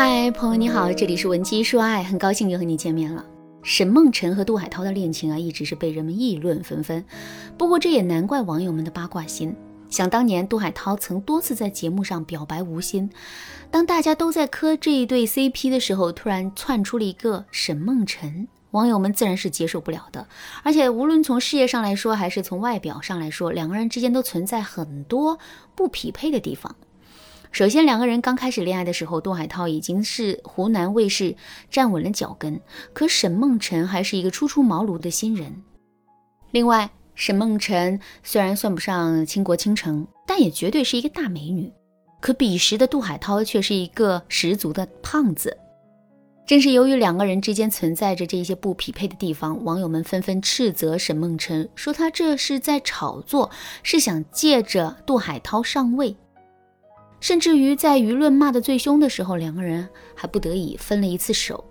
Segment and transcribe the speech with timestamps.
[0.00, 3.24] 嗨，朋友你好，这里是文姬说爱，很高兴又和你见面了。
[3.64, 7.04] 沈梦辰和杜海涛的恋情啊，一直是被人们议论纷纷。
[7.56, 9.52] 不过这也难怪网友们的八卦心。
[9.90, 13.10] 想当年，杜海涛曾多次在节目上表白吴昕。
[13.72, 20.24] 当大家都在磕这一对 CP 的时候，突然窜出了一个沈梦辰，网友们自然是接受不了的。
[20.62, 25.36] 而且无论从事业上来说，还是从外表上来说，两个人之间都存在很多
[25.74, 26.76] 不匹配的地方。
[27.50, 31.34] 首先，两个人刚开始恋爱的时候，杜海涛已经是湖南卫视
[31.70, 32.60] 站稳了脚跟，
[32.92, 35.62] 可沈梦辰还是一个初出茅庐的新人。
[36.50, 41.72] 另外，沈梦辰虽然算不上倾国倾城，但也绝对是一个大美女。
[42.20, 45.56] 可彼时的杜海涛却是一个十足的胖子。
[46.46, 53.50] 正是由于两个人之间存在着这些不匹配的地方，网友们纷纷斥责沈梦辰，说他这是在炒作，
[53.82, 56.16] 是想借着杜海涛上位。
[57.20, 61.64] 甚至于在舆论骂得最凶的时候，两个人还不得已分了一次手。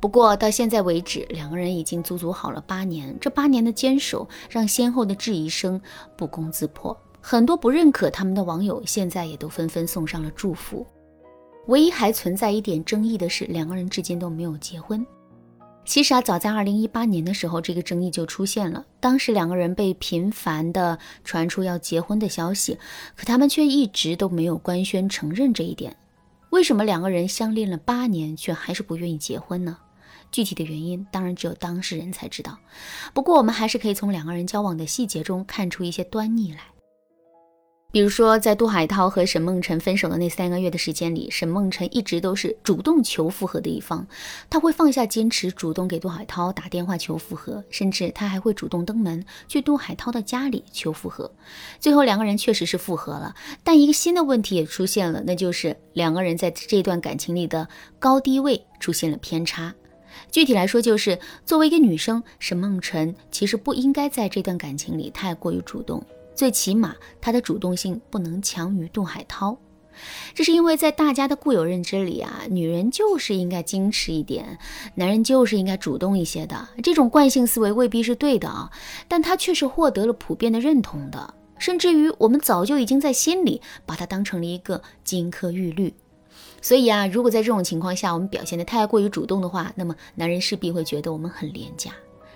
[0.00, 3.14] 不过到现在为止，两个人已经足足好了八年。
[3.20, 5.80] 这八年的坚守，让先后的质疑声
[6.16, 6.96] 不攻自破。
[7.20, 10.86] 很多不认可他们的网友，现在也都纷纷送上了祝福。
[11.66, 15.06] 唯一还存在一点争议的是，两个人至今都没有结婚。
[15.84, 18.84] 其实啊，早在二零一八年的时候，这个争议就出现了。
[19.00, 22.78] 当时两个人被频繁的传出要结婚的消息，
[23.16, 25.96] 可他们却一直都没有官宣承认这一点。
[26.50, 29.78] 为什么两个人相恋了八年，却还是不愿意结婚呢？
[30.30, 32.56] 具体的原因当然只有当事人才知道，
[33.12, 36.60] 不过我们还是可以从两个人交往的细节中看出一些端倪来。
[37.92, 44.06] 比如说，在杜海涛和沈梦辰分手的那三个月的时间里，沈梦辰一直都是主动求复合的一方，
[44.48, 51.30] 他会放下坚持，主动给杜海涛打电话求复合，甚至他还会主动登门去杜海涛的家里求复合。
[51.80, 57.68] 最后两个人确实是复合了，但一个新的问题也出现了，那就是两个人在这段感情里的
[57.98, 59.74] 高低位出现了偏差。
[60.30, 66.04] 具体来说，就是作为一个女生，沈梦辰其实不应该在这段感情里太过于主动，
[66.40, 69.58] 最起码她的主动性不能强于杜海涛。
[70.32, 74.58] 这是因为在大家的固有认知里啊，女人就是应该矜持一点，
[74.94, 76.66] 男人就是应该主动一些的。
[76.82, 78.70] 这种惯性思维未必是对的啊，
[79.06, 85.92] 但它却是获得了普遍的认同的，甚至于我们早就已经在心里把它当成了一个金科玉律。
[86.62, 91.90] 所以啊，如果在这种情况下，我们表现的太过于主动的话，那么男人势必会觉得我们很廉价。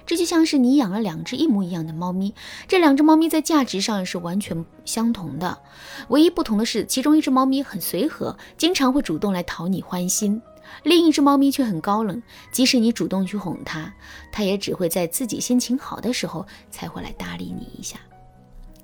[0.07, 2.35] 这就像是你养了两只一模一样的猫咪，
[2.69, 5.59] 这两只猫咪在价值上是完全相同的，
[6.09, 10.41] 唯一不同的是，其中一只猫咪很随和，经常会主动来讨你欢心；
[10.83, 12.23] 另一只猫咪却很高冷，
[12.53, 13.93] 即使你主动去哄它，
[14.31, 17.99] 它也只会在自己心情好的时候才会来搭理你一下。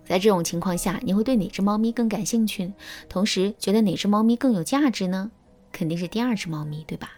[0.06, 2.72] 在这种情况下，你会对哪只猫咪更感兴趣？
[3.08, 5.30] 同时觉得哪只猫咪更有价值呢？
[5.70, 7.10] 肯定是第二只猫咪，对吧？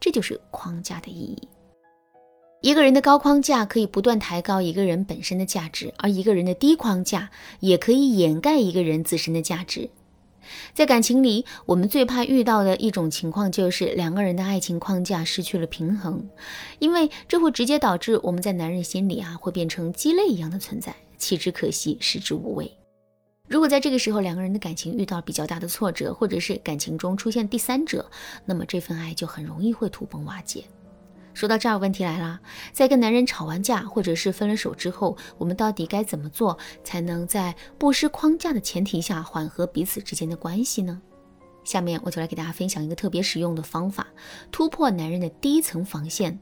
[0.00, 1.48] 这就是框架的意义。
[2.62, 9.88] 一个人的高框架可以不断抬高一个人本身的价值，而一个人的低框架也可以掩盖一个人自身的价值。
[10.74, 16.28] 在感情里，我们最怕遇到的一种情况就是两个人的爱情框架失去了平衡，
[16.78, 20.94] 因为这会直接导致我们在男人心里啊会变成鸡肋一样的存在。
[21.16, 22.70] 弃之可惜，食之无味。
[23.48, 28.04] 如果在这个时候两个人的感情遇到比较大的挫折，或者是感情中出现第三者，
[28.44, 30.64] 那么这份爱就很容易会土崩瓦解。
[31.32, 32.40] 说到这儿，问题来了，
[32.72, 41.00] 在跟男人吵完架，或者是分了手之后，我们到底该怎么做，才能在不失框架的前提下缓和彼此之间的关系呢？
[41.64, 44.06] 下面我就来给大家分享一个特别实用的方法，
[44.50, 46.38] 突破男人的第一层防线。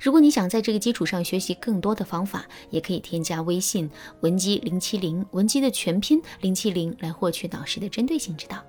[0.00, 3.90] 如果你想在这个基础上学习更多的方法，也可以添加微信
[4.20, 8.62] 文姬零七零，文姬的全拼零七零，来获取导师的针对性指导。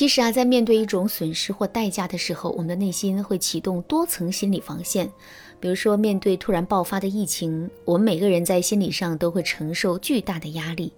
[0.00, 5.12] 其实啊，在面对一种损失或代价的时候，我们的内心会启动多层心理防线。
[5.60, 10.90] 比如说，面对突然爆发的疫情，我们每个人在心理上都会承受巨大的压力。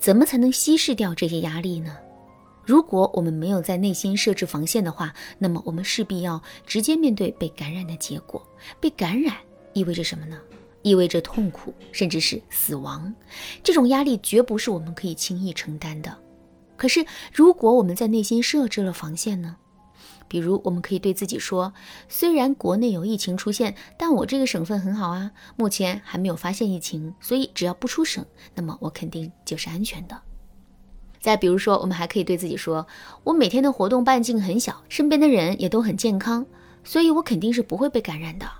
[0.00, 1.98] 怎么才能稀释掉这些压力呢？
[2.64, 8.42] 如果我们没有在内心设置防线的话，那么我们势必要直接面对被感染的结果。
[8.80, 9.36] 被感染
[9.74, 10.40] 意味着什么呢？
[10.80, 13.14] 意味着痛苦，甚至是死亡。
[13.62, 16.23] 这种压力绝不是我们可以轻易承担的。
[16.76, 19.56] 可是，如果我们在内心设置了防线呢？
[20.26, 21.72] 比如，我们可以对自己说
[22.08, 28.24] ：“虽然国内有疫情出现，但我这个省份很好啊，目前还没有发现疫情，所以只要不出省，
[28.54, 30.20] 那么我肯定就是安全的。”
[31.20, 32.86] 再比如说，我们还可以对自己说
[33.22, 36.44] ：“我每天的活动半径很小，身边的人也都很健康，
[36.82, 38.50] 所以我肯定是不会被感染的。”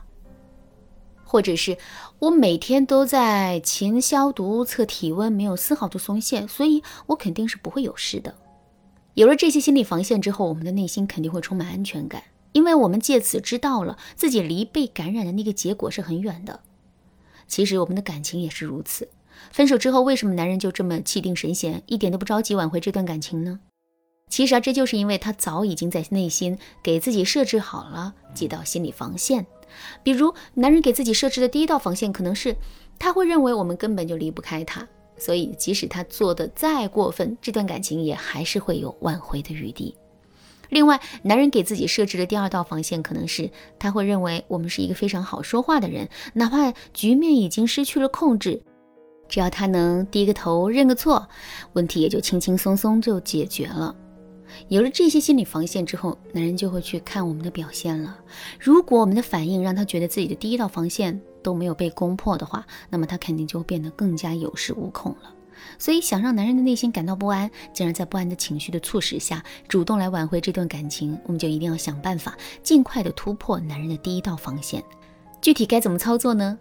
[1.34, 1.76] 或者是
[2.20, 8.36] 我每天都在勤消毒、测体温，没有丝毫的松懈，所以我肯定是不会有事的。
[9.14, 12.22] 有了这些心理防线之后，我们的内心肯定会充满安全感，
[12.52, 16.60] 因为我们借此知道了自己离被感染的那个结果是很远的。
[17.48, 19.08] 其实我们的感情也是如此。
[19.50, 23.58] 分手之后，为什么男人就这么气定神闲，一点都不着急挽回这段感情呢？
[24.30, 29.44] 其实啊，这就是因为他早已经在内心给自己设置好了几道心理防线。
[30.02, 32.56] 比如，男人给自己设置的第一道防线，可能是
[32.98, 34.86] 他会认为我们根本就离不开他，
[35.16, 39.94] 所以即使他做的再过分，这段感情也还是会有挽回的余地。
[40.70, 48.62] 另外，男人给自己设置的第二道防线，可能是他会认为我们是一个非常好说话的人，哪怕局面已经失去了控制。
[49.28, 51.28] 只要他能低个头认个错，
[51.74, 53.94] 问题也就轻轻松松就解决了。
[54.68, 58.18] 有了这些心理防线之后，男人就会去看我们的表现了。
[58.58, 65.34] 如果我们的反应让他觉得自己的第一道防线都没有被攻破的话，那么他肯定就会变得更加有恃无恐了。
[65.78, 74.82] 所以，想让男人的内心感到不安，进而在不安的情绪的促使下，主动来挽回这段感情，我们就一定要想办法尽快的突破男人的第一道防线。
[75.40, 76.58] 具体该怎么操作呢？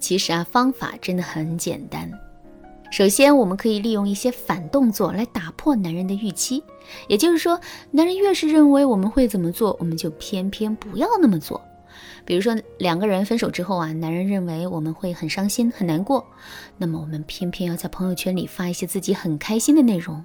[0.00, 2.01] 其实啊，方法真的很简单。
[2.92, 6.62] 首先，我们可以利用一些反动作来打破男人的预期。
[7.08, 7.58] 也就是说，
[7.90, 11.58] 男人越是认为我们会怎么做，我们就偏偏不要那么做。
[12.26, 16.22] 比如说，两个人分手之后啊，男人认为我们会很伤心、很难过，
[16.76, 20.22] 那么我们偏偏要在朋友圈里发一些自己很开心的内容。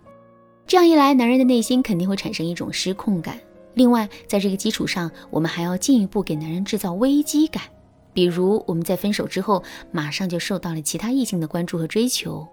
[0.66, 3.40] 这样一来，男人的内心肯定会产生一种失控感。
[3.76, 7.64] 另外，在这个基础上，我们还要进一步给男人制造危机感。
[8.12, 12.46] 比如我们在分手之后，马上就受到了其他异性的关注和追求；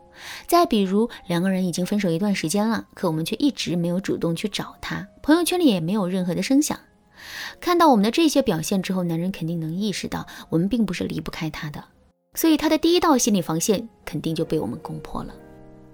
[0.47, 6.79] 再比如两个人已经分手一段时间了，可我们却一直没有主动去找他，朋友圈里也没有任何的声响。
[7.61, 11.83] 看到我们的这些表现之后，男人肯定能意识到我们并不是离不开他的，
[12.35, 15.35] 所以他的第一道心理防线肯定就被我们攻破了。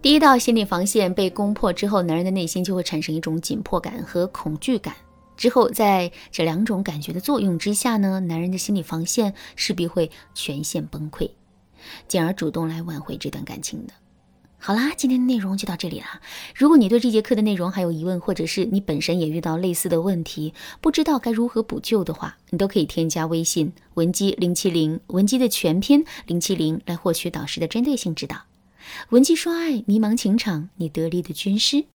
[0.02, 4.94] 第一道心理防线被攻破之后，男人的内心就会产生一种紧迫感和恐惧感。
[5.36, 11.30] 之后，在这两种感觉的作用之下呢，男人的心理防线势必会全线崩溃，
[12.08, 13.92] 进而主动来挽回这段感情的。
[14.62, 16.20] 好啦，今天的内容就到这里啦。
[16.54, 20.52] 如果你对这节课的内容还有疑问，或者是你本身也遇到类似的问题，
[20.82, 28.42] 不知道该如何补救的话，你都可以添加微信文姬零七零，文姬的全拼零七零，来获取导师的针对性指导。
[29.08, 31.86] 文姬说爱，迷茫情场，你得力的军师。